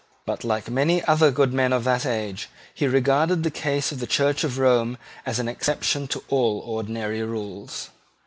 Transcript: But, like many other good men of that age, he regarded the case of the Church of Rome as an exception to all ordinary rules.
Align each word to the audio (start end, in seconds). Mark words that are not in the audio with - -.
But, 0.25 0.43
like 0.43 0.67
many 0.67 1.05
other 1.05 1.29
good 1.29 1.53
men 1.53 1.71
of 1.71 1.83
that 1.83 2.07
age, 2.07 2.49
he 2.73 2.87
regarded 2.87 3.43
the 3.43 3.51
case 3.51 3.91
of 3.91 3.99
the 3.99 4.07
Church 4.07 4.43
of 4.43 4.57
Rome 4.57 4.97
as 5.27 5.37
an 5.37 5.47
exception 5.47 6.07
to 6.07 6.23
all 6.27 6.57
ordinary 6.65 7.21
rules. 7.21 7.91